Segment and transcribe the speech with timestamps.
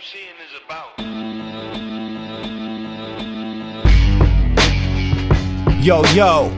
[0.00, 0.98] is about.
[5.82, 6.50] Yo, yo,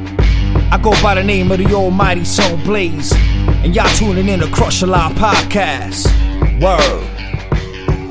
[0.71, 3.13] I go by the name of the almighty Soul Blaze,
[3.65, 6.07] and y'all tuning in to Crush a Lot Podcast.
[6.63, 7.09] Word.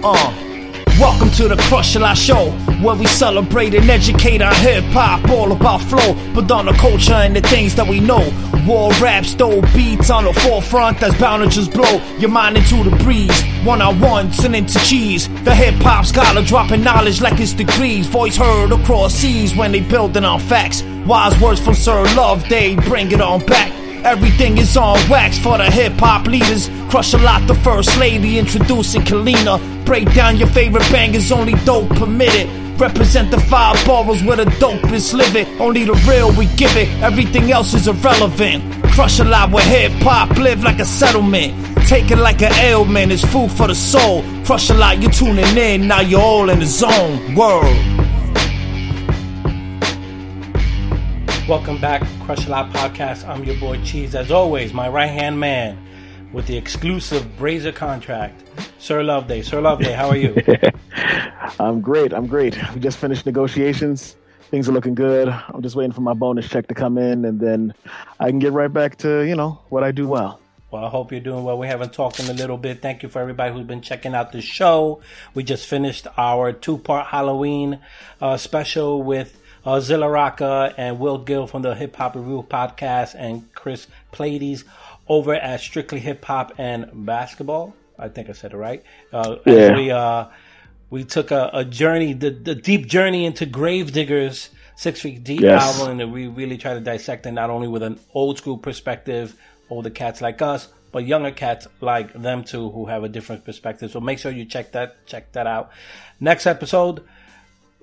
[0.04, 0.38] Uh.
[1.00, 2.52] Welcome to the Crush a Lot Show,
[2.84, 7.14] where we celebrate and educate our hip hop, all about flow, but on the culture
[7.14, 8.30] and the things that we know.
[8.66, 12.84] War rap, stole beats on the forefront that's bound to just blow your mind into
[12.84, 13.42] the breeze.
[13.64, 15.28] One on ones and into cheese.
[15.44, 18.06] The hip hop scholar dropping knowledge like it's degrees.
[18.08, 20.84] Voice heard across seas when they building on facts.
[21.08, 23.72] Wise words from Sir Love, they bring it on back.
[24.06, 26.70] Everything is on wax for the hip hop leaders.
[26.90, 29.60] Crush a lot, the first lady introducing Kalina.
[29.86, 32.61] Break down your favorite bangers, only dope permitted.
[32.82, 35.48] Represent the five boroughs where the dopest live it.
[35.62, 38.64] Only the real we give it, everything else is irrelevant.
[38.86, 41.54] Crush a lot where hip hop live like a settlement.
[41.86, 44.24] Take it like an ailment, it's food for the soul.
[44.46, 47.36] Crush a lot, you're tuning in, now you're all in the zone.
[47.36, 47.66] World.
[51.48, 53.28] Welcome back, Crush a Lot Podcast.
[53.28, 55.78] I'm your boy Cheese, as always, my right hand man
[56.34, 58.44] with the exclusive Brazier contract,
[58.80, 59.44] Sir Loveday.
[59.44, 60.36] Sir Loveday, how are you?
[61.60, 62.14] I'm great.
[62.14, 62.58] I'm great.
[62.74, 64.16] We just finished negotiations.
[64.50, 65.30] Things are looking good.
[65.30, 67.74] I'm just waiting for my bonus check to come in, and then
[68.20, 70.40] I can get right back to you know what I do well.
[70.72, 71.58] Well, I hope you're doing well.
[71.58, 72.82] We haven't talked in a little bit.
[72.82, 75.02] Thank you for everybody who's been checking out the show.
[75.34, 77.80] We just finished our two part Halloween
[78.22, 83.16] uh, special with uh, Zilla Rocca and Will Gill from the Hip Hop Review podcast
[83.18, 84.64] and Chris Plaities
[85.12, 87.76] over at Strictly Hip Hop and Basketball.
[88.00, 88.82] I think I said it right.
[89.12, 89.76] Uh, Yeah.
[89.76, 90.26] We, uh,
[90.90, 95.62] we took a, a journey, the, the deep journey into Gravediggaz Six Feet Deep Yes.
[95.62, 99.36] album, and we really try to dissect it not only with an old school perspective,
[99.70, 103.92] older cats like us, but younger cats like them too, who have a different perspective.
[103.92, 105.72] So make sure you check that check that out.
[106.20, 107.04] Next episode,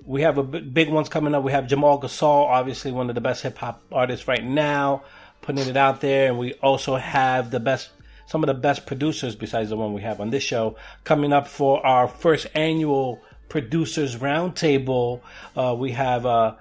[0.05, 1.43] we have a b- big ones coming up.
[1.43, 5.03] We have Jamal Gasol, obviously one of the best hip hop artists right now,
[5.41, 7.89] putting it out there, and we also have the best,
[8.25, 11.47] some of the best producers besides the one we have on this show coming up
[11.47, 15.21] for our first annual producers roundtable.
[15.55, 16.55] Uh, we have uh,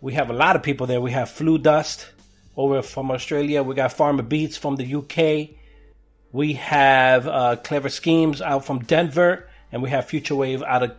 [0.00, 1.00] we have a lot of people there.
[1.00, 2.10] We have Flu Dust
[2.56, 3.62] over from Australia.
[3.62, 5.56] We got Farmer Beats from the UK.
[6.32, 10.96] We have uh, Clever Schemes out from Denver, and we have Future Wave out of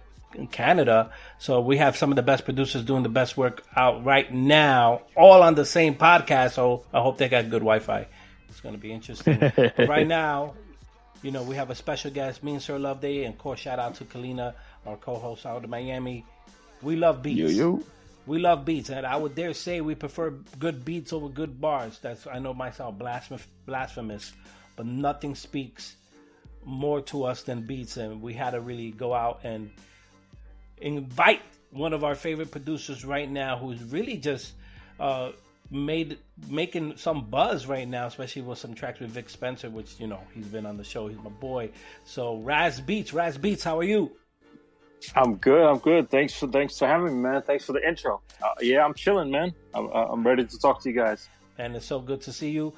[0.52, 1.12] Canada.
[1.40, 5.02] So we have some of the best producers doing the best work out right now,
[5.16, 6.54] all on the same podcast.
[6.54, 8.08] So I hope they got good Wi-Fi.
[8.50, 9.40] It's going to be interesting.
[9.88, 10.54] right now,
[11.24, 13.60] you know, we have a special guest, me and Sir Love Day, and of course,
[13.60, 14.54] shout out to Kalina,
[14.86, 16.26] our co-host out of Miami.
[16.82, 17.38] We love beats.
[17.38, 17.86] You, you.
[18.26, 21.98] We love beats, and I would dare say we prefer good beats over good bars.
[22.02, 24.34] That's I know myself blasphemous, blasphemous,
[24.76, 25.96] but nothing speaks
[26.66, 29.72] more to us than beats, and we had to really go out and
[30.82, 34.54] invite one of our favorite producers right now, who's really just
[35.00, 35.32] uh,
[35.70, 36.18] made
[36.50, 40.20] making some buzz right now, especially with some tracks with Vic Spencer, which you know
[40.34, 41.08] he's been on the show.
[41.08, 41.70] He's my boy.
[42.06, 44.12] So Raz Beats, Raz Beats, how are you?
[45.16, 45.62] I'm good.
[45.62, 46.10] I'm good.
[46.10, 47.42] Thanks for thanks for having me, man.
[47.44, 48.22] Thanks for the intro.
[48.42, 49.54] Uh, yeah, I'm chilling, man.
[49.74, 51.30] I'm, uh, I'm ready to talk to you guys.
[51.60, 52.74] and it's so good to see you.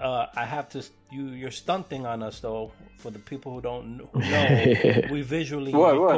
[0.00, 2.70] Uh, I have to you you're stunting on us though.
[2.98, 6.14] For the people who don't kn- who know, we visually What, what?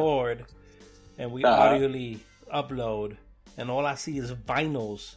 [1.21, 1.75] Record and we Uh-huh.
[1.75, 2.19] audioly
[2.53, 3.17] upload,
[3.57, 5.17] and all I see is vinyls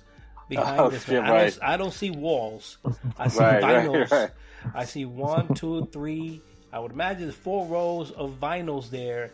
[0.49, 1.05] behind Oh, this.
[1.05, 1.31] shit, man.
[1.31, 2.77] I, don't, I don't see walls.
[3.17, 4.11] I see Right, right, vinyls.
[4.11, 4.31] right.
[4.75, 6.41] I see one, two, three.
[6.71, 9.31] I would imagine four rows of vinyls there,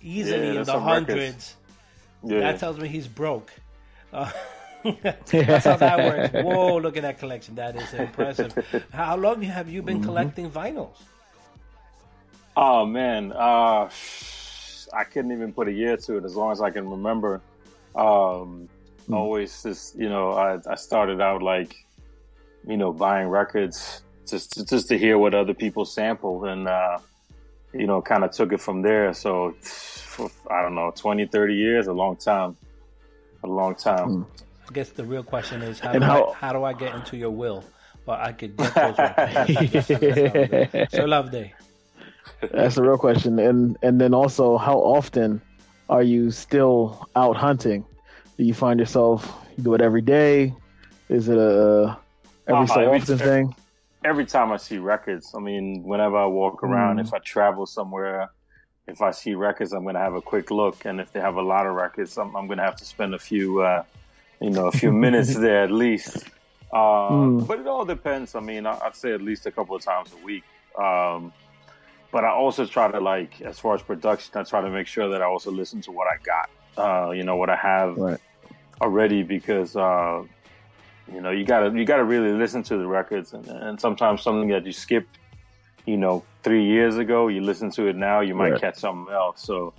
[0.00, 1.56] easily Yeah, in the hundreds.
[2.24, 2.40] Yeah.
[2.40, 3.50] That tells me he's broke.
[4.12, 4.30] Uh,
[5.30, 6.32] that's how that works.
[6.34, 7.54] Whoa, look at that collection.
[7.54, 8.52] That is impressive.
[8.92, 9.86] How long have you Mm-hmm.
[9.86, 10.96] been collecting vinyls?
[12.56, 13.88] oh man, uh,
[14.92, 17.40] I couldn't even put a year to it as long as I can remember.
[17.94, 18.68] Um,
[19.10, 21.74] Always just you know, I, I started out like
[22.66, 26.98] you know buying records just to, just to hear what other people sampled and uh,
[27.74, 29.12] you know kind of took it from there.
[29.12, 32.56] So for, I don't know, 20, 30 years, a long time,
[33.42, 34.26] a long time.
[34.68, 37.16] I guess the real question is how, do, how- I, how do I get into
[37.16, 37.64] your will?
[38.06, 40.90] Well, I could get those records.
[40.90, 41.54] So love day.
[42.40, 43.38] That's the real question.
[43.38, 45.40] And and then also, how often
[45.88, 47.84] are you still out hunting?
[48.38, 50.54] Do you find yourself you do it every day?
[51.08, 51.96] Is it a
[52.48, 53.54] every Uh, so every- often thing?
[54.04, 57.02] every time I see records, I mean, whenever I walk around, Mm.
[57.06, 58.30] if I travel somewhere,
[58.88, 60.84] if I see records, I'm going to have a quick look.
[60.86, 63.14] And if they have a lot of records, I'm, I'm going to have to spend
[63.14, 63.84] a few, uh,
[64.40, 66.24] you know, a few minutes there at least.
[66.72, 67.46] Uh, Mm.
[67.46, 68.34] But it all depends.
[68.34, 70.42] I mean, I- I'd say at least a couple of times a week.
[70.76, 71.32] Um,
[72.12, 75.08] but I also try to like, as far as production, I try to make sure
[75.10, 76.50] that I also listen to what I got.
[76.76, 78.20] Uh, you know what I have Right.
[78.80, 80.22] already because uh,
[81.12, 84.48] you know you gotta you gotta really listen to the records and, and sometimes something
[84.48, 85.18] that you skipped
[85.86, 88.60] you know three years ago you listen to it now you might Right.
[88.60, 89.74] catch something else so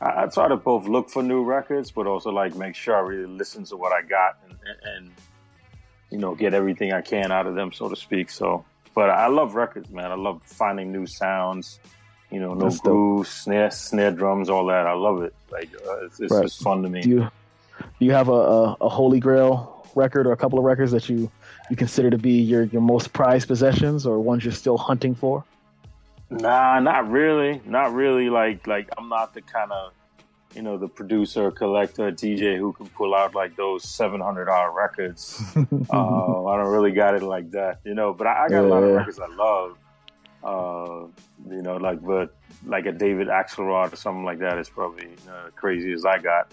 [0.00, 3.00] I, I try to both look for new records but also like make sure I
[3.00, 5.12] really listen to what I got and, and, and
[6.10, 8.64] you know get everything I can out of them so to speak so
[8.96, 11.78] but I love records man I love finding new sounds
[12.32, 16.18] you know no grooves snare snare drums all that I love it like uh, it's,
[16.18, 16.42] it's Right.
[16.42, 17.30] just fun to me Do you
[18.00, 21.08] do you have a, a, a holy grail record or a couple of records that
[21.08, 21.30] you
[21.70, 25.44] you consider to be your your most prized possessions or ones you're still hunting for?
[26.30, 27.60] Nah, not really.
[27.64, 28.28] Not really.
[28.30, 29.92] Like, like I'm not the kind of,
[30.56, 34.72] you know, the producer, collector, DJ who can pull out like those seven hundred dollar
[34.72, 35.40] records.
[35.56, 38.12] uh, I don't really got it like that, you know.
[38.14, 39.76] But I, I got a lot of records I love.
[40.42, 41.06] Uh,
[41.50, 45.50] you know, like but like a David Axelrod or something like that is probably uh,
[45.54, 46.52] crazy as I got.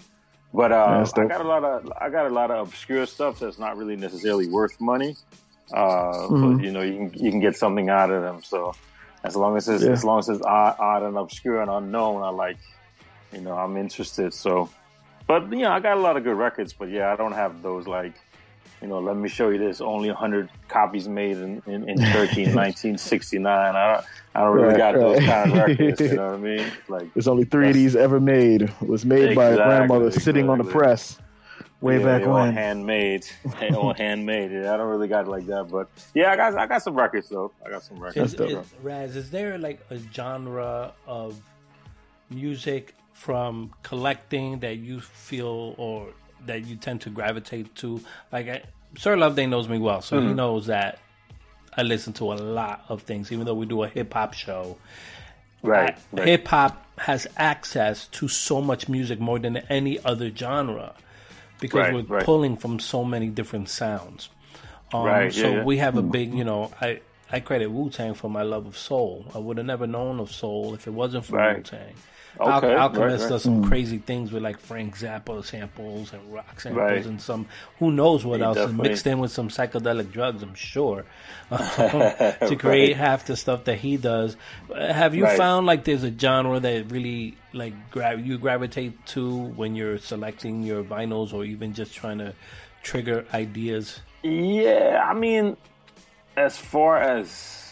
[0.52, 3.58] But uh, I got a lot of I got a lot of obscure stuff that's
[3.58, 5.16] not really necessarily worth money.
[5.72, 6.56] Uh, Mhm.
[6.58, 8.42] But you know, you can you can get something out of them.
[8.42, 8.74] So
[9.24, 9.92] as long as it's Yeah.
[9.92, 12.58] as long as it's odd, odd and obscure and unknown, I like.
[13.34, 14.32] You know, I'm interested.
[14.34, 14.70] So,
[15.26, 16.72] but you know, I got a lot of good records.
[16.72, 18.14] But yeah, I don't have those like.
[18.82, 19.80] You know, let me show you this.
[19.80, 23.46] Only 100 copies made in, in, in Turkey in 1969.
[23.76, 25.26] I don't, I don't really Right, got those right.
[25.26, 26.00] kind of records.
[26.00, 26.72] You know what I mean?
[26.88, 28.62] Like, There's only three of these ever made.
[28.62, 31.18] It was made by a Exactly, grandmother sitting on the press
[31.80, 32.52] way yeah, back when.
[32.52, 33.26] handmade,
[33.58, 34.52] they all handmade.
[34.52, 36.94] Yeah, I don't really got it like that, but yeah, I got I got some
[36.96, 37.52] records though.
[37.64, 38.34] I got some records.
[38.34, 41.40] Is, is, Raz, is there like a genre of
[42.30, 46.08] music from collecting that you feel or
[46.46, 48.00] that you tend to gravitate to?
[48.30, 48.62] Like, I,
[48.98, 50.28] Sir Love Day knows me well, so Mm-hmm.
[50.28, 50.98] he knows that
[51.76, 54.76] I listen to a lot of things, even though we do a hip hop show.
[55.62, 56.28] right, right.
[56.28, 60.94] Hip hop has access to so much music more than any other genre
[61.60, 62.24] because Right, we're right.
[62.24, 64.28] pulling from so many different sounds.
[64.92, 65.64] Um, Right, So yeah, yeah.
[65.64, 67.00] we have a big, you know, I
[67.32, 69.26] I credit Wu Tang for my love of soul.
[69.34, 71.36] I would have never known of soul if it wasn't for.
[71.54, 71.94] Wu Tang.
[72.40, 73.28] Okay, right, Alchemist right.
[73.28, 73.68] does some hmm.
[73.68, 77.06] crazy things with like Frank Zappa samples and rock samples Right.
[77.06, 77.46] and some
[77.78, 80.42] who knows what He else and definitely- mixed in with some psychedelic drugs.
[80.42, 81.04] I'm sure
[81.50, 82.96] to create Right.
[82.96, 84.36] half the stuff that he does.
[84.76, 85.38] Have you Right.
[85.38, 90.62] found like there's a genre that really like gra- you gravitate to when you're selecting
[90.64, 92.34] your vinyls or even just trying to
[92.82, 94.00] trigger ideas?
[94.22, 95.56] Yeah, I mean,
[96.36, 97.63] as far as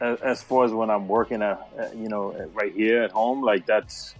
[0.00, 3.42] as, as far as when I'm working at, uh, you know, right here at home,
[3.42, 4.14] like that's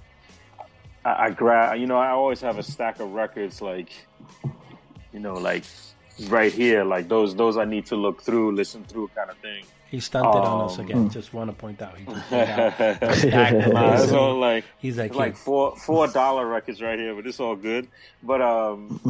[1.05, 1.79] I, I grab.
[1.79, 3.91] You know, I always have a stack of records, like
[5.13, 5.65] you know, like
[6.29, 9.65] right here, like those those I need to look through, listen through, kind of thing.
[9.91, 11.11] He stunted on us Um, again.
[11.19, 11.97] Just want to point out.
[11.99, 15.37] He just out a stack Nah, of Nah, his- it's all like He's like, like
[15.37, 17.89] four four dollar records right here, but it's all good.
[18.23, 19.01] But um,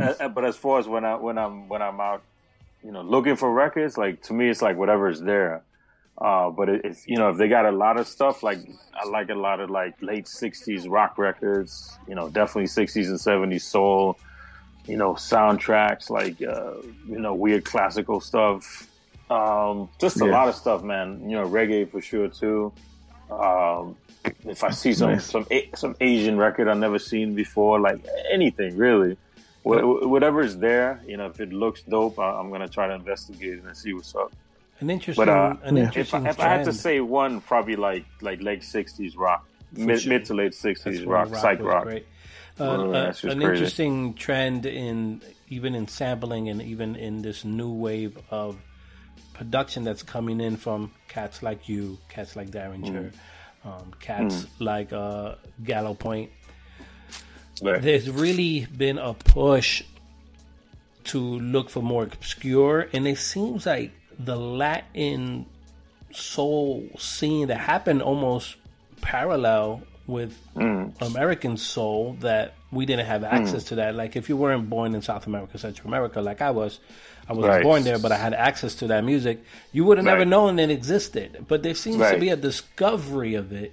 [0.00, 2.22] uh, but as far as when I when I'm when I'm out,
[2.82, 5.62] you know, looking for records, like to me, it's like whatever's there.
[6.18, 8.58] Uh, but it- if you know if they got a lot of stuff, like
[8.94, 13.18] I like a lot of like late '60s rock records, you know, definitely '60s and
[13.18, 14.18] '70s soul,
[14.86, 16.74] you know, soundtracks like uh,
[17.06, 18.88] you know weird classical stuff.
[19.30, 20.32] Um, just a Yeah.
[20.32, 21.28] lot of stuff, man.
[21.28, 22.72] You know, reggae for sure too.
[23.30, 23.96] Um,
[24.44, 25.24] if I see some Nice.
[25.24, 29.16] some some Asian record I've never seen before, like anything really,
[29.64, 32.94] Wh- whatever is there, you know, if it looks dope, I- I'm gonna try to
[32.94, 34.32] investigate it and see what's up.
[34.82, 35.82] An interesting, uh, an Yeah.
[35.82, 39.46] If interesting I, if I had to say one, probably like like late '60s rock,
[39.72, 40.12] mid, sure.
[40.12, 41.84] mid to late '60s when rock, psych rock.
[41.84, 42.06] great.
[42.60, 43.30] Oh, Uh, uh, an crazy.
[43.44, 48.56] interesting trend in even in sampling and even in this new wave of
[49.32, 53.10] production that's coming in from cats like you, cats like Derringer,
[53.64, 53.68] Mm.
[53.68, 55.34] um, cats like uh,
[55.64, 56.30] Gallo Point.
[57.62, 57.80] Right.
[57.80, 59.82] There's really been a push
[61.04, 63.90] to look for more obscure, and it seems like
[64.24, 65.46] the Latin
[66.12, 68.56] soul scene that happened almost
[69.00, 70.92] parallel with mm.
[71.00, 73.32] American soul that we didn't have mm.
[73.32, 73.94] access to that.
[73.94, 76.80] Like if you weren't born in South America, Central America, like I was,
[77.28, 77.62] I wasn't Right.
[77.62, 79.42] born there, but I had access to that music.
[79.72, 81.46] You would have never known it existed.
[81.48, 83.72] But there seems to be a discovery of it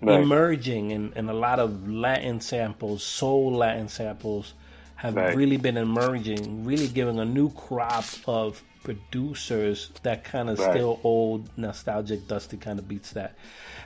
[0.00, 0.20] Right.
[0.20, 4.52] emerging and, and a lot of Latin samples, soul Latin samples
[4.96, 5.36] have Right.
[5.36, 10.70] really been emerging, really giving a new crop of producers that kind of Right.
[10.72, 13.34] still old, nostalgic, dusty kind of beats that.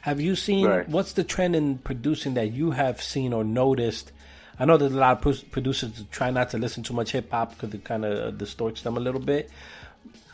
[0.02, 0.88] Have you seen Right.
[0.88, 4.12] what's the trend in producing that you have seen or noticed?
[4.60, 7.30] I know there's a lot of producers that try not to listen too much hip
[7.30, 9.50] hop because it kind of distorts them a little bit.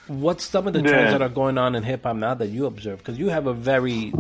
[0.07, 0.89] what's some of the Yeah.
[0.91, 2.99] trends that are going on in hip hop now that you observe?
[2.99, 4.13] Because you have a very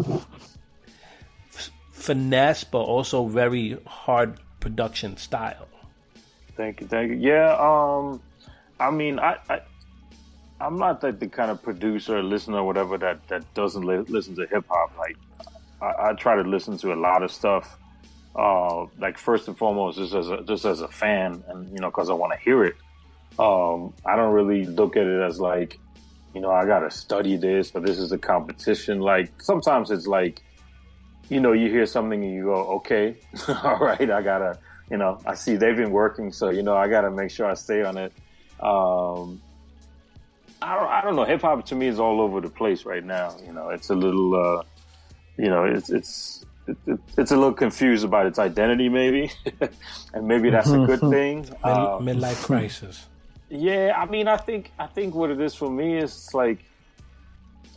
[1.54, 5.68] f- finesse, but also very hard production style.
[6.56, 7.16] Thank you, thank you.
[7.18, 8.22] Yeah, um,
[8.80, 9.60] I mean, I, I
[10.64, 14.04] I'm not like the kind of producer, or listener, or whatever that that doesn't li-
[14.08, 14.96] listen to hip hop.
[14.96, 15.16] Like,
[15.82, 17.78] I, I try to listen to a lot of stuff.
[18.34, 21.90] Uh, like first and foremost, just as a, just as a fan, and you know,
[21.90, 22.76] because I want to hear it.
[23.38, 25.78] Um, I don't really look at it as like,
[26.34, 29.00] you know, I gotta study this or this is a competition.
[29.00, 30.42] Like sometimes it's like,
[31.28, 33.16] you know, you hear something and you go, okay,
[33.48, 34.58] all right, I gotta,
[34.90, 37.54] you know, I see they've been working, so you know, I gotta make sure I
[37.54, 38.12] stay on it.
[38.60, 39.40] Um,
[40.64, 41.24] I don't, I don't know.
[41.24, 43.36] Hip hop to me is all over the place right now.
[43.46, 44.62] You know, it's a little, uh,
[45.36, 49.30] you know, it's it's it, it, it's a little confused about its identity, maybe,
[50.14, 51.40] and maybe that's a good thing.
[51.42, 53.06] Mid- Um, midlife crisis.
[53.50, 56.58] yeah, I mean, I think I think what it is for me is like,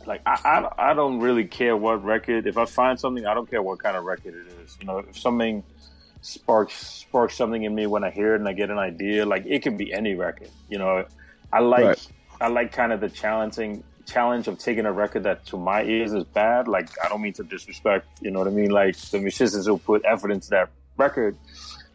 [0.06, 0.38] like I,
[0.78, 2.46] I I don't really care what record.
[2.46, 4.76] If I find something, I don't care what kind of record it is.
[4.80, 5.62] You know, if something
[6.22, 9.44] sparks sparks something in me when I hear it and I get an idea, like
[9.46, 10.50] it can be any record.
[10.70, 11.04] You know,
[11.52, 12.08] I like Right.
[12.40, 16.12] I like kind of the challenging challenge of taking a record that to my ears
[16.12, 16.66] is bad.
[16.66, 18.06] Like I don't mean to disrespect.
[18.20, 18.70] You know what I mean?
[18.70, 21.36] Like the musicians who put effort into that record,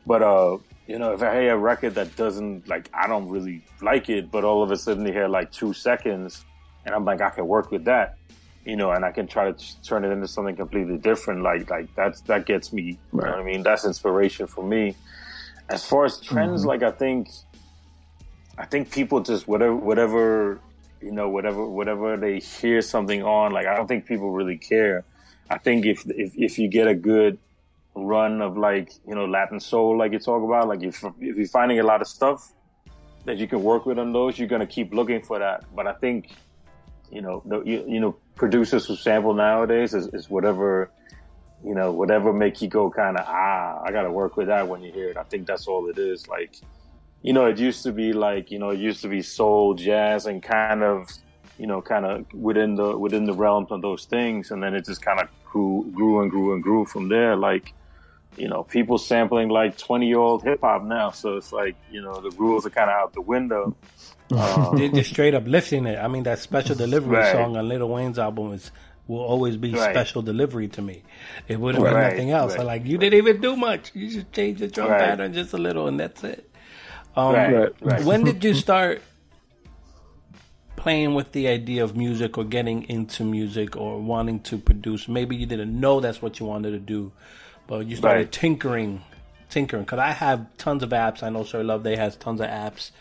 [0.06, 0.58] but uh
[0.88, 4.30] you know, if I hear a record that doesn't like, I don't really like it,
[4.30, 6.44] but all of a sudden they hear like two seconds,
[6.86, 8.18] and I'm like, I can work with that,
[8.66, 11.42] you know, and I can try to t- turn it into something completely different.
[11.42, 13.00] Like, like that's that gets me.
[13.14, 13.64] You know what I mean?
[13.64, 14.96] That's inspiration for me.
[15.70, 17.30] As far as trends, like I think,
[18.58, 20.60] I think people just whatever, whatever,
[21.02, 23.52] you know, whatever, whatever they hear something on.
[23.52, 25.04] Like, I don't think people really care.
[25.50, 27.38] I think if if if you get a good
[27.96, 31.48] run of like you know Latin soul, like you talk about, like if if you're
[31.48, 32.54] finding a lot of stuff
[33.26, 35.64] that you can work with on those, you're gonna keep looking for that.
[35.76, 36.32] But I think
[37.12, 40.90] you know the you, you know producers who sample nowadays is, is whatever
[41.64, 44.82] you know whatever make you go kind of ah I gotta work with that when
[44.82, 45.18] you hear it.
[45.18, 46.28] I think that's all it is.
[46.28, 46.56] Like
[47.24, 50.28] you know it used to be like you know it used to be soul, jazz,
[50.28, 51.08] and kind of
[51.58, 54.86] you know kind of within the within the realms of those things, and then it
[54.86, 57.38] just kind of grew grew and grew and grew from there.
[57.38, 57.74] Like
[58.36, 61.12] you know, people sampling like 20 year old hip hop now.
[61.12, 63.76] So it's like, you know, the rules are kind of out the window.
[64.32, 65.98] Um, They're just straight up lifting it.
[66.00, 67.24] I mean, that special delivery Right.
[67.24, 68.72] song on Lil Wayne's album is
[69.08, 70.08] will always be Right.
[70.08, 71.04] special delivery to me.
[71.48, 72.58] It wouldn't be Right, nothing else.
[72.58, 72.60] right.
[72.60, 73.92] I'm like, you didn't even do much.
[73.94, 76.50] You just changed the drum pattern just a little, and that's it.
[77.16, 77.72] Um, right, Right.
[77.82, 78.04] right.
[78.06, 79.02] When did you start
[80.76, 85.08] playing with the idea of music or getting into music or wanting to produce?
[85.08, 87.12] Maybe you didn't know that's what you wanted to do,
[87.68, 88.32] but you started Right.
[88.32, 89.02] tinkering,
[89.50, 89.84] tinkering.
[89.84, 91.24] Because I have tons of apps.
[91.24, 92.92] I know Sir Love Day has tons of apps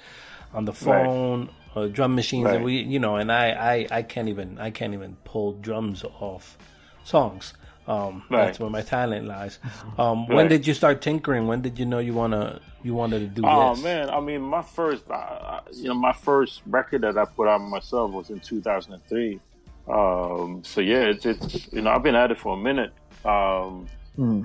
[0.52, 2.64] on the phone, uh, drum machines, and Right.
[2.64, 6.58] we, you know, and I, I, I can't even, I can't even pull drums off
[7.04, 7.54] songs.
[7.88, 8.46] Um, Right.
[8.46, 9.58] That's where my talent lies.
[9.98, 11.46] Um, When did you start tinkering?
[11.48, 13.80] When did you know you wanna, you wanted to do Oh this?
[13.80, 17.24] Oh man, I mean, my first, uh, uh, you know, my first record that I
[17.24, 19.40] put out myself was in 2003.
[19.88, 22.92] Um, so yeah, it's, it's, you know, I've been at it for a minute.
[23.24, 23.86] Um,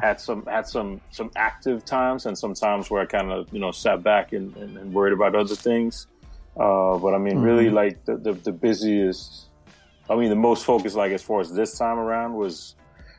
[0.01, 3.59] had some, had some, some active times and some times where I kind of, you
[3.59, 6.07] know, sat back and, and, and worried about other things.
[6.55, 9.47] Uh, but I mean, really like the, the, the busiest,
[10.09, 12.73] I mean, the most focused, like as far as this time around was,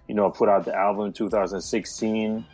[0.09, 2.45] you know, I put out the album in 2016.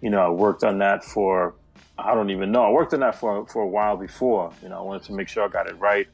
[0.00, 1.54] You know, I worked on that for,
[1.98, 2.64] I don't even know.
[2.64, 4.52] I worked on that for, for a while before.
[4.62, 6.06] You know, I wanted to make sure I got it right.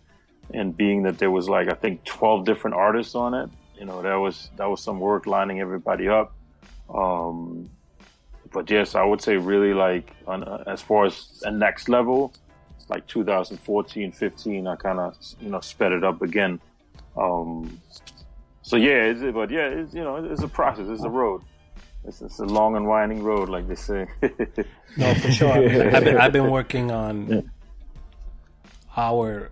[0.52, 4.00] And being that there was like, I think 12 different artists on it, you know,
[4.02, 6.34] that was, that was some work lining everybody up.
[6.92, 7.68] Um,
[8.52, 12.32] but yes, I would say really like on, uh, as far as a next level,
[12.88, 16.60] like 2014, 15, I kind of, you know, sped it up again.
[17.16, 17.80] Um,
[18.66, 20.86] so yeah, it's, but yeah, it's, you know, it's a process.
[20.88, 21.40] It's a road.
[22.04, 24.06] It's, it's a long and winding road, like they say.
[24.98, 25.52] No, for sure.
[25.94, 27.50] I've been, I've been working on
[28.96, 29.50] our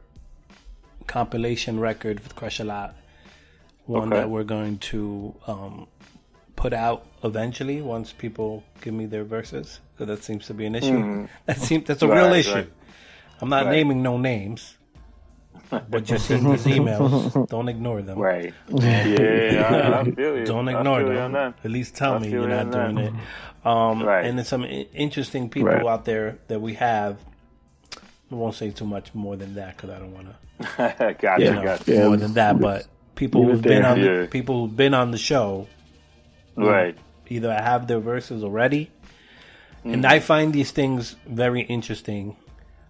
[1.07, 2.95] compilation record with Crush a Lot,
[3.87, 4.21] one Okay.
[4.23, 5.87] that we're going to um,
[6.57, 9.81] put out eventually once people give me their verses.
[9.99, 11.29] So that seems to be an issue.
[11.47, 12.35] That seems that's a real Mm-hmm.
[12.35, 12.55] Issue.
[12.55, 12.73] right.
[13.43, 13.73] I'm not Right.
[13.77, 14.79] naming no names,
[15.71, 17.49] but just seeing these emails.
[17.49, 18.19] Don't ignore them.
[18.19, 18.53] right.
[18.69, 20.45] Yeah, I, I feel you.
[20.45, 21.55] Don't I ignore feel you on them.
[21.57, 21.65] that.
[21.65, 23.05] At least tell I me you're not doing that.
[23.05, 23.67] it.
[23.67, 24.25] Um, Right.
[24.27, 25.85] And then some interesting people Right.
[25.87, 27.19] out there that we have.
[28.31, 31.63] I won't say too much more than that because I don't want to gotcha, Yeah.
[31.65, 31.93] gotcha.
[31.93, 32.07] Yeah.
[32.09, 32.59] more than that.
[32.61, 35.67] But people who've been on the, people who've been on the show
[36.57, 36.97] Right.
[37.29, 38.91] either I have their verses already,
[39.85, 39.93] Mm.
[39.95, 42.37] and I find these things very interesting.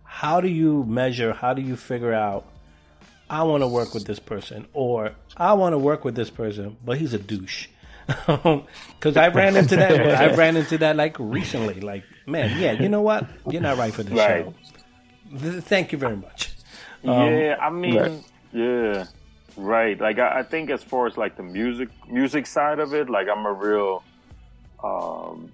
[0.04, 1.32] How do you measure?
[1.32, 2.46] How do you figure out
[3.30, 6.76] I want to work with this person, or I want to work with this person,
[6.84, 7.68] but he's a douche.
[8.26, 10.20] Because I ran into that.
[10.20, 11.80] I ran into that like recently.
[11.80, 13.26] Like, man, yeah, you know what?
[13.48, 14.44] You're not right for this Right.
[14.44, 14.54] show.
[15.38, 16.52] Th- Thank you very much.
[17.02, 18.24] yeah, I mean, right.
[18.52, 19.04] yeah,
[19.56, 19.98] right.
[20.00, 23.28] Like I, I think as far as like the music music side of it, like
[23.28, 24.02] I'm a real,
[24.82, 25.50] um,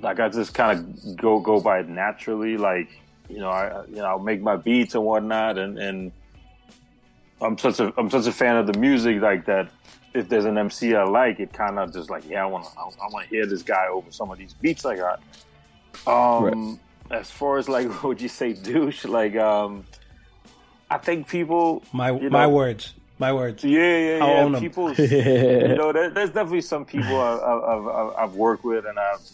[0.00, 2.56] like I just kind of go go by it naturally.
[2.56, 2.88] Like
[3.28, 6.12] you know, I you know I'll make my beats and whatnot, and and
[7.40, 9.70] I'm such a I'm such a fan of the music like that.
[10.14, 12.70] If there's an MC I like, it kind of just like yeah, I want to
[12.78, 15.20] I, I want to hear this guy over some of these beats I got.
[16.06, 16.80] Um,
[17.10, 19.04] as far as like, what would you say douche?
[19.04, 19.84] Like, um,
[20.90, 21.82] I think people.
[21.92, 22.94] My you my words.
[23.18, 23.64] My words.
[23.64, 24.42] Yeah, yeah, I'll yeah.
[24.44, 24.60] own.
[24.60, 29.28] People, you know, there, there's definitely some people I've, I've worked with and I've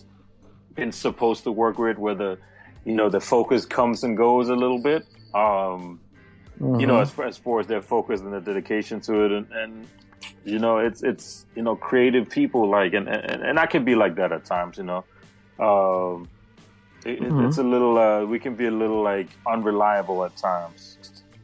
[0.74, 2.38] been supposed to work with where the,
[2.86, 5.06] you know, the focus comes and goes a little bit.
[5.34, 6.00] Um,
[6.76, 9.48] you know, as far, as far as their focus and their dedication to it, and,
[9.52, 9.90] and
[10.44, 13.94] you know, it's it's you know, creative people like, and and, and I can be
[13.94, 15.06] like that at times, you know.
[15.60, 16.30] Um,
[17.06, 20.98] it, it- it's a little, uh, we can be a little like unreliable at times,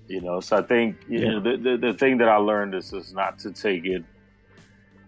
[0.09, 0.41] you know.
[0.41, 3.39] So I think you know, the, the the thing that I learned is is not
[3.41, 4.05] to take it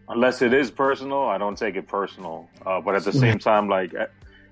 [0.09, 1.25] unless it is personal.
[1.25, 3.93] I don't take it personal, uh, but at the same time, like.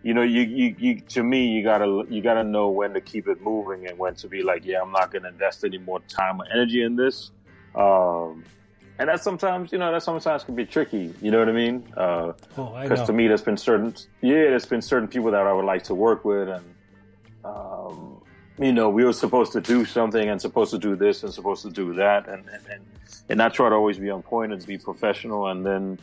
[0.02, 3.28] You know, you, you, you, to me, you gotta, you gotta know when to keep
[3.28, 6.40] it moving and when to be like, yeah, I'm not gonna invest any more time
[6.40, 7.32] or energy in this.
[7.74, 8.44] Um,
[8.98, 11.14] and that sometimes, you know, that sometimes can be tricky.
[11.22, 11.84] You know what I mean?
[11.96, 15.46] Uh, Oh, I because to me there's been certain yeah there's been certain people that
[15.46, 16.64] i would like to work with and
[17.44, 18.20] um,
[18.58, 21.62] you know we were supposed to do something and supposed to do this and supposed
[21.62, 22.82] to do that and and, and,
[23.30, 25.98] and i try to always be on point and be professional and then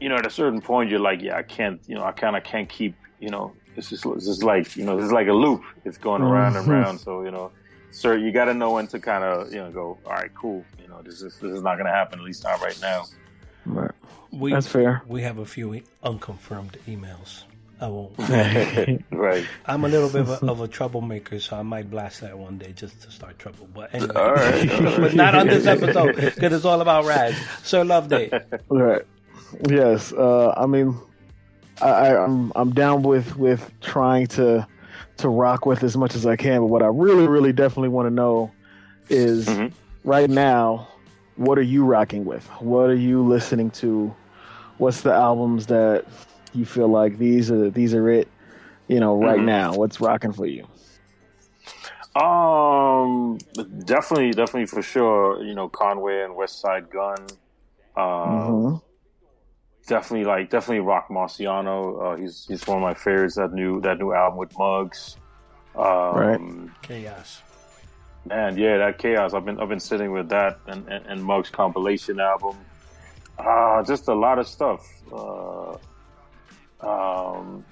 [0.00, 2.36] you know at a certain point you're like yeah i can't you know i kind
[2.36, 5.28] of can't keep you know this is this is like you know this is like
[5.28, 6.70] a loop it's going around and Mhm.
[6.70, 7.50] around so you know
[7.90, 10.64] sir you got to know when to kind of you know go all right cool
[10.80, 13.04] you know this is this is not going to happen at least not right now
[13.66, 13.90] Right.
[14.32, 15.02] we, That's fair.
[15.06, 17.42] We have a few unconfirmed emails.
[17.80, 18.12] I won't.
[19.12, 22.36] right I'm a little bit of a, of a troublemaker, so I might blast that
[22.38, 23.68] one day just to start trouble.
[23.74, 24.96] But anyway, all right, all right.
[25.00, 27.36] but not on this episode because it's all about Raz.
[27.62, 28.30] Sir Love Day.
[28.70, 29.02] Right.
[29.68, 30.12] Yes.
[30.14, 30.96] Uh, I mean,
[31.80, 34.66] I, I, I'm I'm down with with trying to
[35.18, 36.60] to rock with as much as I can.
[36.60, 38.52] But what I really, really, definitely want to know
[39.08, 39.72] is Mhm.
[40.04, 40.88] right now,
[41.36, 42.44] what are you rocking with?
[42.60, 44.14] What are you listening to?
[44.78, 46.04] What's the albums that
[46.54, 48.28] you feel like these are these are it?
[48.88, 49.44] You know, right Mhm.
[49.44, 50.66] now, what's rocking for you?
[52.16, 53.38] Um,
[53.84, 55.42] definitely, definitely for sure.
[55.42, 57.26] You know, Conway and Westside Gunn.
[57.96, 58.82] Um, Mhm.
[59.88, 62.12] Definitely like definitely Roc Marciano.
[62.12, 63.36] Uh, he's he's one of my favorites.
[63.36, 65.16] That new that new album with Muggs.
[65.74, 66.40] Um, Right.
[66.82, 67.42] Chaos.
[68.26, 69.32] Man, yeah, that chaos.
[69.32, 72.56] I've been I've been sitting with that and and, and Muggs compilation album.
[73.38, 74.86] Ah, just a lot of stuff.
[75.12, 75.76] Uh,
[76.80, 77.64] um,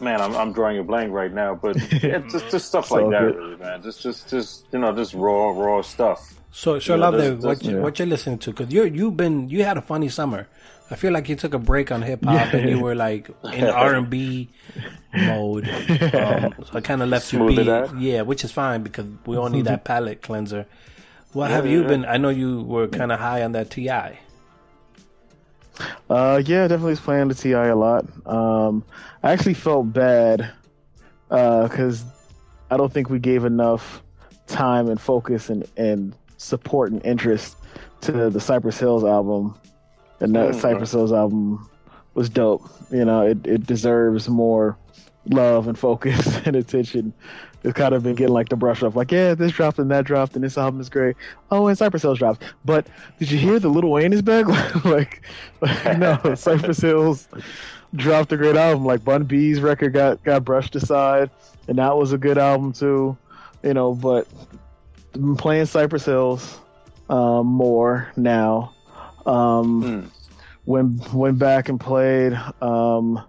[0.00, 3.10] man, I'm I'm drawing a blank right now, but yeah, just just stuff like So
[3.10, 3.82] that, really, man.
[3.82, 6.34] Just just just you know, just raw raw stuff.
[6.50, 7.82] So, Sir Yeah, Love Day, that's- what, you, yeah.
[7.82, 8.50] what you're listening to?
[8.52, 10.48] Because you you've been you had a funny summer.
[10.90, 13.64] I feel like you took a break on hip hop and you were like in
[13.86, 14.48] R and B
[15.14, 15.68] mode.
[15.68, 17.62] Um, so I kind of left you be.
[17.98, 20.66] Yeah, which is fine because we all need that palate cleanser.
[21.34, 21.88] What have you yeah.
[21.88, 22.04] been?
[22.06, 23.90] I know you were kind of high on that Ti.
[26.10, 28.04] Uh, yeah, definitely was playing the Ti a lot.
[28.26, 28.84] Um,
[29.22, 30.50] I actually felt bad
[31.28, 32.04] because
[32.70, 34.02] I don't think we gave enough
[34.46, 37.56] time and focus and, and support and interest
[38.02, 39.54] to the Cypress Hills album.
[40.20, 40.60] And that Mm.
[40.60, 41.68] Cypress Hills album
[42.14, 42.68] was dope.
[42.90, 44.76] You know, it, it deserves more
[45.26, 47.12] love and focus and attention.
[47.68, 50.06] It's kind of been getting like the brush off, like, yeah, this dropped and that
[50.06, 51.16] dropped, and this album is great.
[51.50, 52.42] Oh, and Cypress Hills dropped.
[52.64, 52.86] But
[53.18, 54.46] did you hear the Lil Wayne is back?
[54.86, 55.20] like,
[55.60, 57.28] like, no, Cypress Hills
[57.94, 58.86] dropped a great album.
[58.86, 61.30] Like Bun B's record got got brushed aside,
[61.68, 63.16] and that was a good album too.
[63.62, 64.26] You know, but
[65.14, 66.58] I'm playing Cypress Hills
[67.10, 68.74] um, more now.
[69.26, 70.10] Um, Mm.
[70.64, 73.22] Went went back and played um,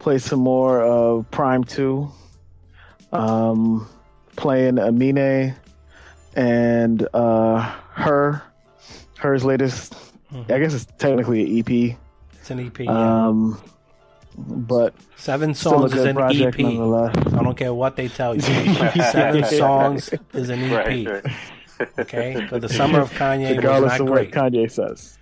[0.00, 2.10] played some more of PRhyme Two.
[3.12, 3.88] Um,
[4.36, 5.54] playing Amine
[6.36, 7.60] and uh,
[7.92, 8.42] her
[9.18, 9.94] her's latest.
[10.32, 11.96] I guess it's technically an EP.
[12.38, 12.78] It's an EP.
[12.80, 13.26] yeah.
[13.26, 13.60] Um,
[14.38, 16.66] but Seven songs is an project EP.
[16.66, 18.40] I don't care what they tell you.
[19.10, 20.86] Seven songs is an EP.
[20.86, 21.34] Right, right.
[21.98, 24.34] Okay, so the summer of Kanye was Regardless not of great.
[24.36, 25.18] what Kanye says.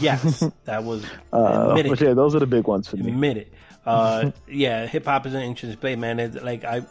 [0.00, 3.08] Yes, that was Uh, admit but yeah, those are the big ones for me.
[3.10, 3.52] Admit it.
[3.86, 6.18] Uh, yeah, hip hop is an interesting space, man.
[6.18, 6.82] It's like I,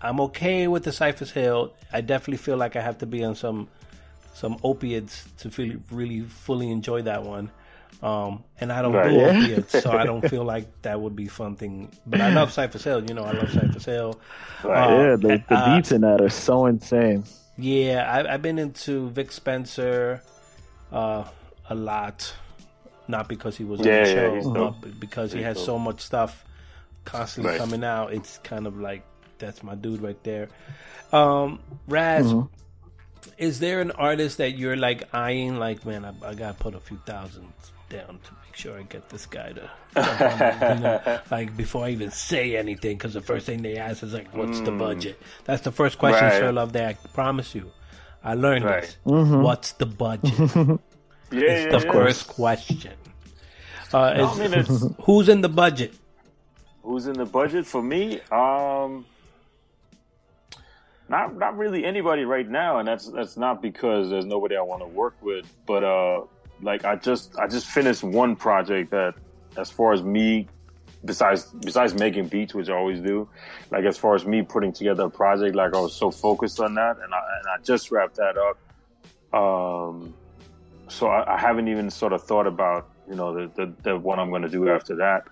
[0.00, 1.72] I'm okay with the Cypress Hill.
[1.92, 3.68] I definitely feel like I have to be on some
[4.34, 7.50] some opiates to feel really fully enjoy that one.
[8.02, 9.02] Um, and I don't Right.
[9.02, 9.28] do Yeah.
[9.30, 11.90] opiates, so I don't feel like that would be fun thing.
[12.06, 13.02] But I love Cypress Hill.
[13.06, 14.20] You know, I love Cypress Hill.
[14.62, 14.84] Right.
[14.84, 17.24] Um, yeah, the, the uh, beats in that are so insane.
[17.56, 20.22] Yeah, I, I've been into Vic Spencer
[20.92, 21.24] uh,
[21.70, 22.34] a lot.
[23.08, 24.46] Not because he was on Yeah, the show, he's
[24.82, 25.64] but because he has dope.
[25.64, 26.44] so much stuff
[27.04, 27.58] constantly Right.
[27.58, 28.12] coming out.
[28.12, 29.04] It's kind of like
[29.38, 30.48] that's my dude right there.
[31.12, 32.46] Um, Raz, Mm-hmm.
[33.38, 35.56] is there an artist that you're like eyeing?
[35.58, 39.08] Like, man, I, I gotta put a few thousands down to make sure I get
[39.10, 43.14] this guy to, jump on it, you know, like before I even say anything, because
[43.14, 46.30] the first thing they ask is like, "What's the budget?" That's the first question, Mm.
[46.30, 46.38] Right.
[46.40, 46.72] Sir Love.
[46.72, 47.70] That I promise you,
[48.24, 48.82] I learned Right.
[48.82, 48.96] this.
[49.06, 49.42] Mm-hmm.
[49.42, 50.34] What's the budget?
[51.32, 51.92] Yeah, It's yeah, the yeah.
[51.92, 52.92] first question.
[53.92, 55.92] Uh, No, is- I mean, it's, who's in the budget?
[56.84, 58.20] who's in the budget for me?
[58.30, 59.04] Um,
[61.08, 64.82] not not really anybody right now, and that's that's not because there's nobody I want
[64.82, 66.22] to work with, but uh,
[66.62, 69.14] like I just I just finished one project that,
[69.56, 70.48] as far as me,
[71.04, 73.28] besides besides making beats, which I always do,
[73.70, 76.74] like as far as me putting together a project, like I was so focused on
[76.74, 78.58] that, and I and I just wrapped that up.
[79.32, 80.14] Um,
[80.88, 84.18] so I, I haven't even sort of thought about you know the the, the what
[84.18, 85.28] I'm going to do after that.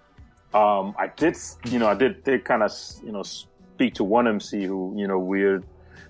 [0.54, 1.37] Um, I did,
[1.68, 2.70] you know, I did, did kind of,
[3.04, 3.24] you know,
[3.74, 5.62] speak to one MC who, you know, we're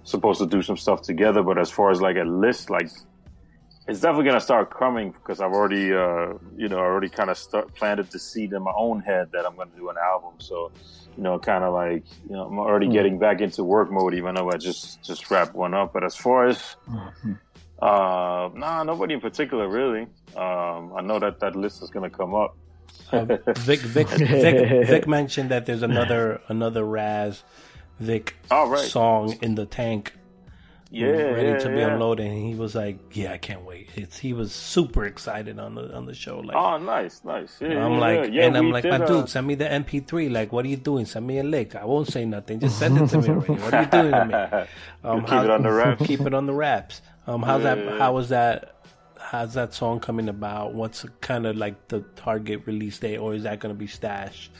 [0.04, 1.42] supposed to do some stuff together.
[1.42, 2.88] But as far as like a list, like
[3.88, 7.74] it's definitely gonna start coming because I've already, uh, you know, already kind of start
[7.74, 10.34] planted the seed in my own head that I'm gonna do an album.
[10.38, 10.72] So,
[11.16, 14.34] you know, kind of like, you know, I'm already getting back into work mode, even
[14.34, 15.92] though I just just wrapped one up.
[15.94, 16.76] But as far as
[17.80, 20.02] uh, nah, nobody in particular, really.
[20.36, 22.56] Um, I know that that list is gonna come up.
[23.12, 23.24] Uh,
[23.56, 27.42] Vic, Vic, Vic, Vic mentioned that there's another another Raz
[28.00, 28.78] Vic right.
[28.78, 30.14] song in the tank
[30.90, 31.92] Yeah, ready yeah, to be yeah.
[31.94, 35.74] unloaded, and he was like, "Yeah, I can't wait." It's he was super excited on
[35.74, 36.38] the on the show.
[36.40, 37.58] Like, Oh, nice, nice.
[37.60, 40.30] Yeah, I'm like, and I'm like, my uh, dude, send me the MP3.
[40.30, 41.04] Like, what are you doing?
[41.06, 41.74] Send me a link.
[41.74, 42.60] I won't say nothing.
[42.60, 43.54] Just send it to me already.
[43.54, 44.66] What are you doing to me?
[45.08, 46.06] Um, keep it on the wraps.
[46.06, 47.02] Keep it on the wraps.
[47.26, 47.78] Um, how's that?
[47.98, 48.70] How was that?
[49.34, 50.74] How's that song coming about?
[50.74, 54.52] What's kind of like the target release date, or is that going to be stashed?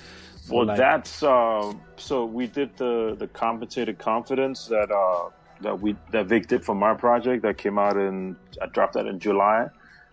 [0.51, 5.95] Well, like- that's um, so we did the the compensated confidence that uh that we
[6.11, 9.69] that Vic did for my project that came out in I dropped that in July,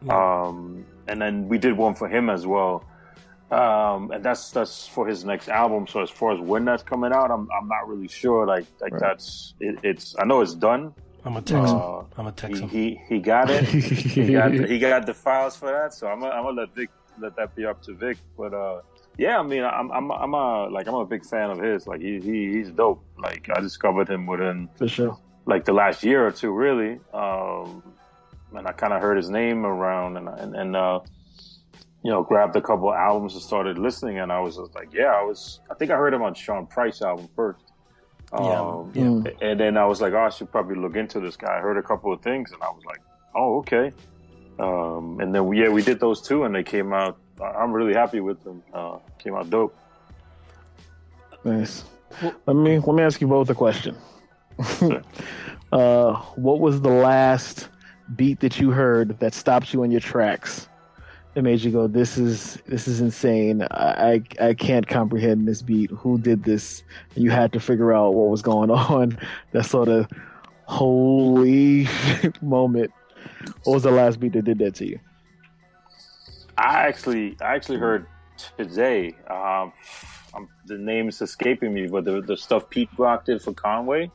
[0.10, 2.86] um, and then we did one for him as well.
[3.50, 5.88] Um, and that's that's for his next album.
[5.88, 8.46] So as far as when that's coming out, I'm I'm not really sure.
[8.46, 10.94] Like like that's it, it's I know it's done.
[11.24, 11.80] I'm gonna text him.
[11.80, 13.66] Uh, I'm gonna text He, he he got it.
[13.66, 15.94] he got he got the files for that.
[15.94, 18.18] So I'm gonna, I'm gonna let Vic let that be up to Vic.
[18.38, 18.82] But uh,
[19.18, 21.86] yeah, I mean, I'm I'm I'm a like I'm a big fan of his.
[21.88, 23.04] Like he, he he's dope.
[23.18, 25.18] Like I discovered him within For sure.
[25.46, 27.00] like the last year or two, really.
[27.14, 27.84] Um,
[28.56, 31.02] and I kind of heard his name around, and and, and uh,
[32.04, 34.18] you know, grabbed a couple albums and started listening.
[34.18, 35.60] And I was just like, yeah, I was.
[35.70, 37.71] I think I heard him on Sean Price album first.
[38.34, 39.32] Yeah, Um, yeah.
[39.42, 41.58] And then I was like, oh, I should probably look into this guy.
[41.58, 43.02] I heard a couple of things, and I was like,
[43.36, 43.92] oh, okay.
[44.60, 47.18] Um, and then we, yeah, we did those two, and they came out.
[47.42, 48.64] I- I'm really happy with them.
[48.74, 49.76] Uh, came out dope.
[51.44, 51.84] Nice.
[52.46, 53.96] Let me let me ask you both a question.
[55.72, 57.70] uh, what was the last
[58.16, 60.68] beat that you heard that stopped you in your tracks?
[61.34, 63.62] That made you go, "This is this is insane.
[63.72, 65.90] I I, I can't comprehend this beat.
[65.92, 66.84] Who did this?"
[67.16, 69.18] And you had to figure out what was going on.
[69.52, 70.08] That sort of
[70.66, 71.88] holy
[72.42, 72.92] moment.
[73.64, 75.00] What was the last beat that did that to you?
[76.58, 78.08] I actually, I actually heard
[78.58, 79.16] today.
[79.30, 79.74] Um,
[80.34, 84.12] um, the name is escaping me, but the the stuff Pete Rock did for Conway.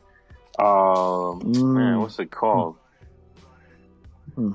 [0.59, 1.75] Um, Mm.
[1.75, 2.77] man, what's it called?
[4.35, 4.53] Hmm.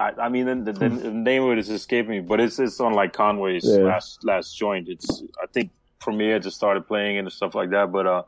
[0.00, 2.80] I, I mean, the, the, the name of it is escaping me, but it's it's
[2.80, 3.78] on like Conway's Yeah.
[3.84, 4.88] last last joint.
[4.88, 7.90] It's I think Premier just started playing it and stuff like that.
[7.90, 8.22] But uh,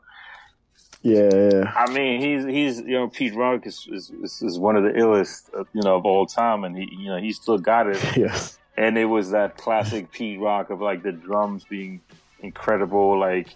[1.01, 1.73] Yeah, yeah.
[1.75, 5.49] I mean, he's he's you know Pete Rock is is, is, one of the illest
[5.57, 8.59] uh, you know of all time, and he you know he still got it yes.
[8.77, 12.01] and it was that classic Pete Rock of like the drums being
[12.41, 13.55] incredible, like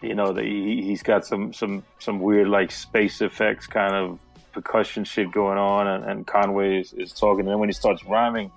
[0.00, 4.20] you know, the, he, he's got some some some weird like space effects kind of
[4.62, 8.04] percussion shit going on, and, and Conway is, is talking, and then when he starts
[8.04, 8.50] rhyming.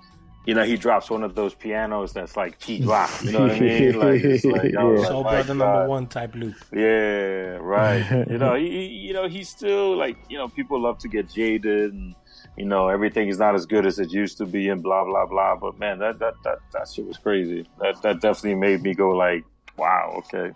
[0.44, 3.12] You know, he drops one of those pianos that's like Pete Rock.
[3.24, 4.00] You know what I mean?
[4.00, 5.06] Like, it's like, I was Yeah.
[5.06, 6.56] like, Soul my Brother number uh, one type loop.
[6.74, 8.28] Yeah, right.
[8.32, 11.30] you know, he, he, you know, he's still like, you know, people love to get
[11.30, 12.16] jaded and,
[12.58, 15.28] you know, everything is not as good as it used to be and blah, blah,
[15.28, 15.56] blah.
[15.58, 17.68] But man, that, that, that, that shit was crazy.
[17.80, 19.44] That, that definitely made me go like,
[19.78, 20.56] wow, okay.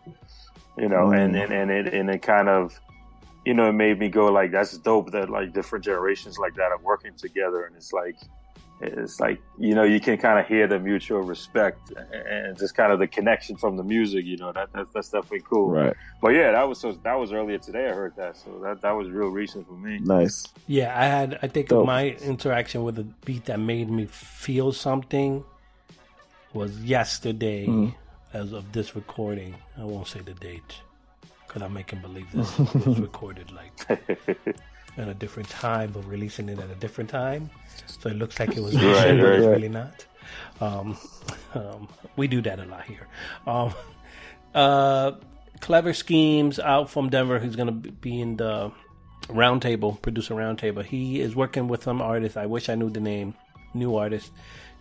[0.80, 1.44] you know, and, mm.
[1.44, 2.80] and and it and it kind of,
[3.46, 6.72] you know, it made me go like, that's dope that like different generations like that
[6.72, 8.18] are working together, and it's like,
[8.82, 12.92] it's like you know, you can kind of hear the mutual respect and just kind
[12.92, 15.70] of the connection from the music, you know, that that's, that's definitely cool.
[15.70, 15.96] Right.
[16.22, 17.90] But yeah, that was so that was earlier today.
[17.90, 20.00] I heard that, so that that was real recent for me.
[20.00, 20.46] Nice.
[20.68, 21.40] Yeah, I had.
[21.42, 21.86] I think Dope.
[21.86, 25.44] my interaction with a beat that made me feel something
[26.54, 27.68] was yesterday.
[27.68, 27.96] Mm.
[28.34, 30.82] As of this recording, I won't say the date
[31.48, 33.72] because I'm making believe this was recorded like
[34.98, 37.50] at a different time, but releasing it at a different time,
[37.88, 39.40] so it looks like it was recent, Right, right.
[39.40, 40.06] really not.
[40.62, 40.98] Um,
[41.54, 43.08] um, we do that a lot here.
[43.46, 43.74] Um,
[44.54, 45.14] uh,
[45.60, 47.40] clever schemes out from Denver.
[47.40, 48.72] Who's going to be in the
[49.28, 50.84] roundtable, producer roundtable.
[50.84, 52.38] He is working with some artists.
[52.38, 53.34] I wish I knew the name.
[53.74, 54.32] New artist.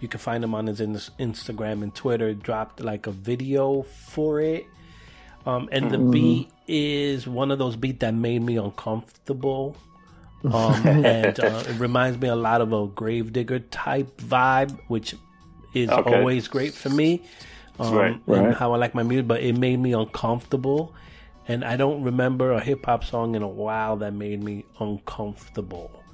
[0.00, 2.34] You can find him on his Instagram and Twitter.
[2.34, 4.66] Dropped like a video for it.
[5.46, 9.76] Um, and the beat is one of those beats that made me uncomfortable.
[10.52, 15.14] Um, and uh, it reminds me a lot of a Gravedigger type vibe, which
[15.72, 15.98] is Okay.
[15.98, 17.22] always great for me.
[17.78, 18.20] Um, Right.
[18.28, 18.54] and Right.
[18.54, 20.94] how I like my music, but it made me uncomfortable.
[21.48, 26.04] And I don't remember a hip hop song in a while that made me uncomfortable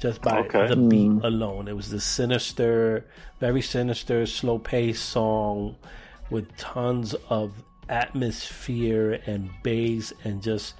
[0.00, 0.66] just by Okay.
[0.66, 1.68] the beat alone.
[1.68, 3.06] It was the sinister,
[3.40, 5.76] very sinister, slow paced song
[6.30, 10.74] with tons of atmosphere and bass and just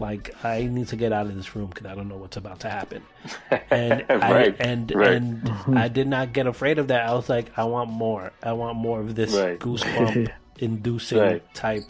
[0.00, 2.60] like I need to get out of this room because I don't know what's about
[2.60, 3.02] to happen.
[3.70, 5.12] And Right, I and right.
[5.12, 5.76] and mm-hmm.
[5.76, 7.08] I did not get afraid of that.
[7.08, 8.32] I was like, I want more.
[8.42, 9.58] I want more of this Right.
[9.58, 11.54] goosebump inducing Right.
[11.54, 11.82] type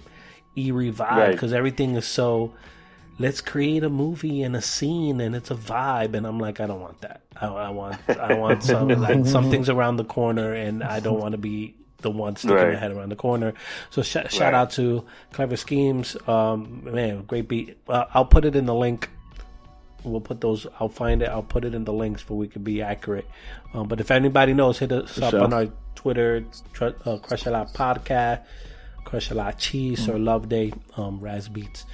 [0.57, 1.33] eerie vibe Right.
[1.33, 2.54] because everything is so
[3.18, 6.66] let's create a movie and a scene and it's a vibe and i'm like i
[6.66, 9.78] don't want that i, I want i want some like something's mm-hmm.
[9.78, 12.72] around the corner and i don't want to be the one sticking Right.
[12.74, 13.54] my head around the corner.
[13.90, 16.16] So sh- shout out to clever schemes.
[16.26, 17.76] Um man great beat.
[17.88, 19.11] Uh, i'll put it in the link.
[20.04, 21.28] We'll put those i'll find it.
[21.28, 23.26] I'll put it in the links for we can be accurate.
[23.74, 25.42] Um, but if anybody knows hit us up sure.
[25.42, 28.42] on our twitter tr- uh, crush a lot podcast
[29.04, 30.72] crush a lot cheese or love day.
[30.96, 31.84] Um raz beats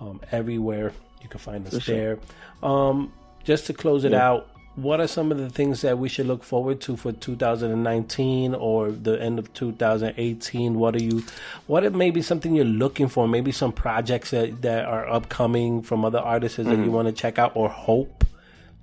[0.00, 0.92] um, everywhere.
[1.22, 2.18] You can find us there.
[2.62, 3.12] Um,
[3.44, 6.44] just to close it out, what are some of the things that we should look
[6.44, 10.78] forward to for 2019 or the end of 2018?
[10.78, 11.24] What are you,
[11.66, 13.26] what it may be something you're looking for?
[13.26, 17.38] Maybe some projects that, that are upcoming from other artists that you want to check
[17.38, 18.24] out or hope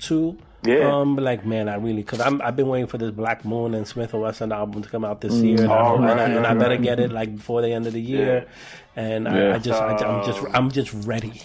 [0.01, 0.37] to.
[0.65, 0.97] Yeah.
[0.97, 3.85] Um, like man, I really because I'm I've been waiting for this Black Moon and
[3.85, 6.45] Smif-N-Wessun album to come out this mm, year, and, I, Oh, and, I, right, and
[6.47, 8.47] I right, better get it like before the end of the year.
[8.95, 9.55] And I, Yeah.
[9.55, 11.41] I just, I, I'm just, I'm just ready.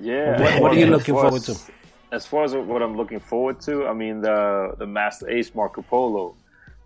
[0.00, 0.40] Yeah.
[0.40, 1.54] What- what are you looking forward to?
[2.12, 5.82] As far as what I'm looking forward to, I mean the the Masta Ace Marco
[5.82, 6.34] Polo.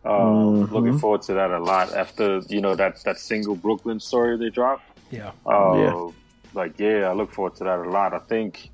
[0.05, 4.37] Um, Looking forward to that a lot after you know that that single Brooklyn story
[4.37, 4.85] they dropped.
[5.11, 5.33] Yeah.
[5.47, 6.11] Uh, Yeah.
[6.53, 8.13] Like yeah, I look forward to that a lot.
[8.13, 8.69] I think,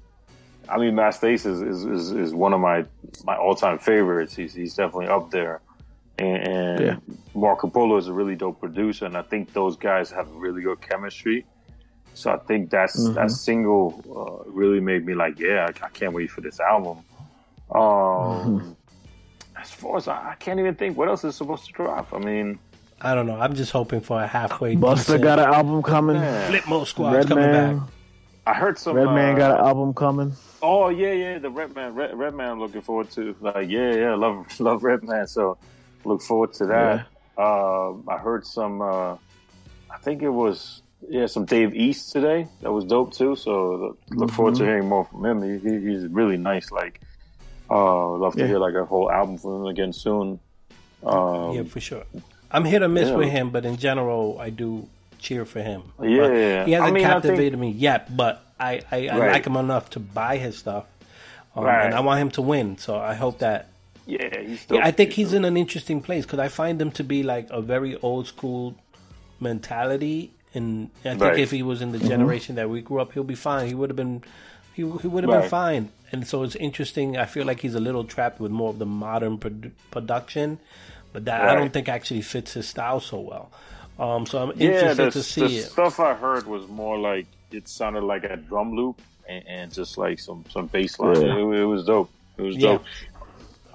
[0.68, 2.84] I mean, Masta Ace is is, is, is one of my
[3.24, 4.34] my all time favorites.
[4.34, 5.60] He's he's definitely up there.
[6.18, 6.96] And, and Yeah.
[7.34, 10.80] Marco Polo is a really dope producer, and I think those guys have really good
[10.80, 11.46] chemistry.
[12.14, 16.12] So I think that's that single uh, really made me like, yeah, I, I can't
[16.12, 16.98] wait for this album.
[17.74, 18.76] Um,
[19.56, 22.12] As far as I, I can't even think, what else is supposed to drop?
[22.12, 22.58] I mean,
[23.00, 23.40] I don't know.
[23.40, 24.76] I'm just hoping for a halfway.
[24.76, 26.16] Busta decent- got an album coming.
[26.48, 27.88] Flip Mode Squad's coming Redman, back.
[28.46, 28.96] I heard some.
[28.96, 30.34] Redman uh, got an album coming.
[30.62, 32.50] Oh yeah, yeah, the Redman, Red, Redman.
[32.50, 33.34] I'm looking forward to.
[33.40, 35.26] Like, yeah, yeah, love, love Redman.
[35.26, 35.56] So,
[36.04, 37.06] look forward to that.
[37.38, 38.82] Um, I heard some.
[38.82, 39.16] Uh,
[39.90, 42.46] I think it was yeah, some Dave East today.
[42.62, 43.36] That was dope too.
[43.36, 45.42] So look forward to hearing more from him.
[45.42, 46.70] He, he, he's really nice.
[46.70, 47.00] Like,
[47.70, 48.46] uh, love to Yeah.
[48.46, 50.40] hear like a whole album from him again soon.
[51.04, 52.02] Um, Yeah, for sure.
[52.50, 53.16] I'm hit or miss Yeah.
[53.16, 55.82] with him, but in general, I do cheer for him.
[56.02, 56.64] Yeah.
[56.64, 59.32] he hasn't I mean, captivated think- me yet, but I, I, I Right.
[59.32, 60.84] like him enough to buy his stuff,
[61.56, 61.86] um, Right.
[61.86, 62.76] and I want him to win.
[62.78, 63.68] So I hope that.
[64.06, 64.78] yeah, he's dope.
[64.78, 67.46] Yeah, I think he's in an interesting place because I find him to be like
[67.50, 68.74] a very old school
[69.40, 71.38] mentality, and I think Right.
[71.38, 73.68] if he was in the generation that we grew up, he'll be fine.
[73.68, 74.22] He would have been.
[74.72, 77.16] He, he would have been fine, and so it's interesting.
[77.16, 80.58] I feel like he's a little trapped with more of the modern produ- production,
[81.12, 83.50] but that I don't think actually fits his style so well.
[83.98, 85.64] Um, so I'm Yeah, interested the, to the see it.
[85.64, 89.98] stuff I heard was more like it sounded like a drum loop and, and just
[89.98, 91.20] like some some bass line.
[91.20, 91.36] Yeah.
[91.36, 92.10] It, it was dope.
[92.38, 92.72] It was Yeah.
[92.78, 92.84] dope.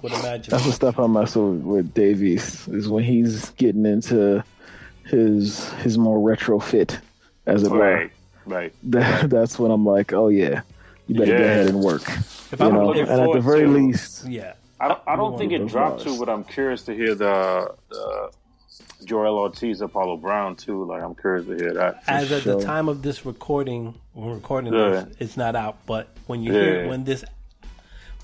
[0.02, 0.50] Would imagine.
[0.50, 4.42] That's the stuff I mess with with Dave East is when he's getting into
[5.06, 6.98] his his more retrofit,
[7.46, 7.78] as it were.
[7.78, 8.10] Right,
[8.44, 8.72] right.
[8.84, 10.62] That, that's when I'm like, oh yeah,
[11.06, 12.02] you better go ahead and work.
[12.52, 15.16] If You I'm know, looking and at the very to- least, yeah, I don't, I
[15.16, 16.14] don't think it dropped bars.
[16.14, 18.30] to, but I'm curious to hear the the
[19.04, 20.84] Joell Ortiz, Apollo Brown too.
[20.84, 22.02] Like I'm curious to hear that.
[22.06, 22.56] As at sure.
[22.56, 24.90] the time of this recording, we're recording Yeah.
[24.90, 25.78] this, it's not out.
[25.86, 26.88] But when you hear Yeah.
[26.90, 27.24] when this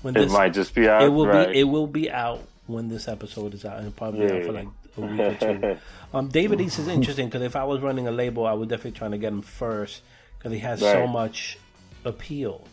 [0.01, 1.03] when It this might just be out.
[1.03, 1.51] it will right.
[1.51, 3.79] be it will be out when this episode is out.
[3.79, 5.77] It'll probably be out for like a week or two.
[6.15, 8.91] Um, David East is interesting because if I was running a label, I would definitely
[8.99, 10.03] try to get him first
[10.37, 11.57] because he has so much
[12.05, 12.67] appeal.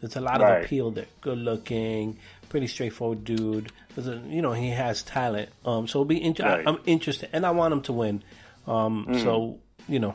[0.00, 0.60] There's a lot Right.
[0.60, 1.04] of appeal there.
[1.20, 2.16] Good looking,
[2.48, 3.70] pretty straightforward dude.
[3.94, 5.50] There's a, you know, he has talent.
[5.66, 6.66] Um, so it'll be inter- Right.
[6.66, 8.22] I'm interested, and I want him to win.
[8.66, 9.58] Um, so
[9.88, 10.14] you know,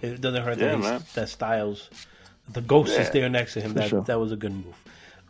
[0.00, 0.60] it doesn't hurt Mm.
[0.60, 1.90] Yeah, that, he's, that Styles,
[2.52, 3.74] the ghost is there next to him.
[3.74, 4.02] That sure.
[4.02, 4.76] that was a good move.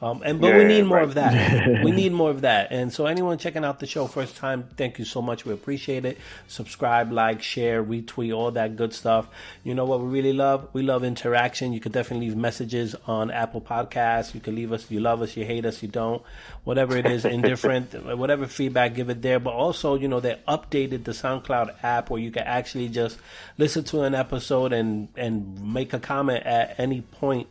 [0.03, 1.05] Um, and but we need more right.
[1.05, 1.83] of that.
[1.85, 2.73] we need more of that.
[2.73, 5.45] And so anyone checking out the show first time, thank you so much.
[5.45, 6.19] We appreciate it.
[6.49, 9.29] Subscribe, like, share, retweet, all that good stuff.
[9.63, 10.69] You know what we really love?
[10.73, 11.73] We love interaction.
[11.73, 14.35] You could definitely leave messages on Apple Podcasts.
[14.35, 14.91] You can leave us.
[14.91, 15.37] You love us.
[15.37, 15.83] You hate us.
[15.83, 16.23] You don't.
[16.65, 17.95] Whatever it is, indifferent.
[18.19, 19.39] whatever feedback, give it there.
[19.39, 23.17] But also, you know, they updated the SoundCloud app where you can actually just
[23.59, 27.47] listen to an episode and and make a comment at any point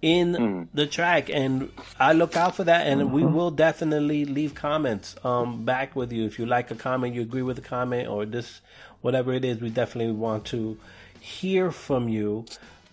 [0.00, 5.16] in the track and I look out for that and we will definitely leave comments
[5.24, 6.24] um back with you.
[6.24, 8.60] If you like a comment you agree with a comment or this
[9.00, 10.78] whatever it is we definitely want to
[11.20, 12.44] hear from you.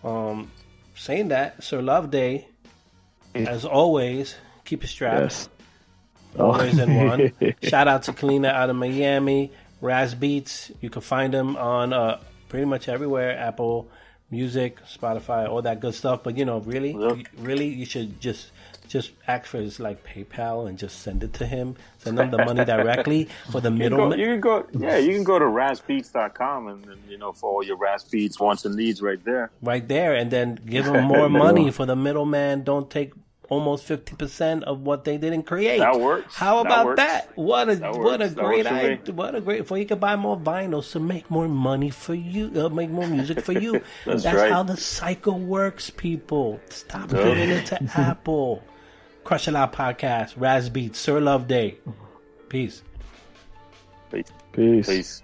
[0.02, 0.50] Um
[0.96, 2.48] saying that Sir Love Day
[3.34, 5.20] as always keep it strapped.
[5.22, 5.48] Yes.
[6.38, 7.32] always in one.
[7.62, 10.72] Shout out to Kalina out of Miami, Raz Beats.
[10.80, 13.88] You can find them on uh, pretty much everywhere Apple
[14.30, 16.22] Music, Spotify, all that good stuff.
[16.24, 16.94] But you know, really,
[17.38, 18.50] really, you should just
[18.88, 21.76] just ask for his like PayPal and just send it to him.
[21.98, 24.18] Send him the money directly for the You can, go, middleman.
[24.18, 27.62] you can go, yeah, you can go to raspbeats.com and, and you know for all
[27.64, 29.50] your Ras Beats wants and needs right there.
[29.62, 32.62] right there and then give him more money for the middleman.
[32.64, 33.12] Don't take
[33.48, 35.78] almost 50% of what they didn't create.
[35.78, 36.34] That works.
[36.34, 36.96] How That about works.
[37.02, 37.36] that?
[37.36, 38.28] What a That what a.
[38.28, 38.80] That great works for me.
[38.92, 39.14] idea.
[39.14, 42.50] What a great for you can buy more vinyls to make more money for you,
[42.60, 43.72] uh, make more music for you.
[44.04, 44.50] That's That's right.
[44.52, 46.60] how the cycle works, people.
[46.70, 47.24] Stop Yeah.
[47.24, 48.62] giving it to Apple.
[49.24, 51.78] Crush a lot podcast, Raz Beats, Sir Love Day.
[52.48, 52.82] Peace.
[54.10, 54.30] Peace.
[54.52, 54.86] Peace.
[54.86, 55.22] Peace.